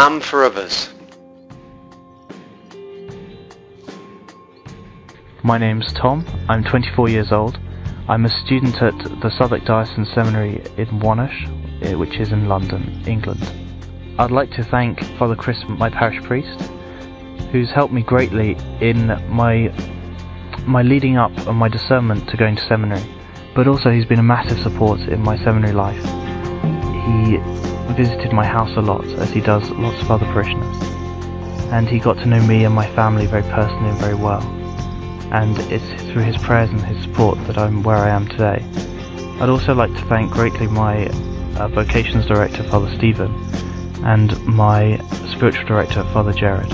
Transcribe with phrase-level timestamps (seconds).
[0.00, 0.88] man for others.
[5.42, 6.24] My name's Tom.
[6.48, 7.58] I'm 24 years old.
[8.08, 11.38] I'm a student at the Southwark Diocesan Seminary in Wonersh,
[11.82, 13.44] eh, which is in London, England.
[14.18, 16.58] I'd like to thank Father Chris, my parish priest,
[17.52, 19.68] who's helped me greatly in my
[20.66, 23.04] my leading up and my discernment to going to seminary,
[23.54, 26.04] but also he's been a massive support in my seminary life.
[27.04, 27.36] He
[27.96, 30.76] visited my house a lot, as he does lots of other parishioners,
[31.72, 34.42] and he got to know me and my family very personally and very well
[35.30, 38.64] and it's through his prayers and his support that I'm where I am today.
[39.40, 41.06] I'd also like to thank greatly my
[41.56, 43.32] uh, vocations director, Father Stephen,
[44.04, 44.98] and my
[45.32, 46.70] spiritual director, Father Jared.